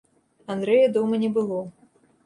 Андрэя 0.53 0.87
дома 0.97 1.23
не 1.27 1.33
было. 1.39 1.61